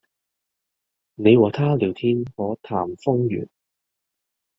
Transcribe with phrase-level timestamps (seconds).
[1.13, 3.47] 你和他聊天可談風月